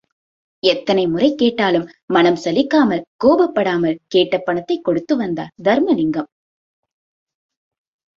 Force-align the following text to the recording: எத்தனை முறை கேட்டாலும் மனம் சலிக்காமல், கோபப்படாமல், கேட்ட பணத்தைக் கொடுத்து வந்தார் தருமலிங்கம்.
எத்தனை 0.63 1.07
முறை 1.07 1.35
கேட்டாலும் 1.35 1.89
மனம் 2.05 2.37
சலிக்காமல், 2.43 3.03
கோபப்படாமல், 3.23 3.97
கேட்ட 4.07 4.37
பணத்தைக் 4.37 4.83
கொடுத்து 4.83 5.15
வந்தார் 5.15 5.51
தருமலிங்கம். 5.63 6.27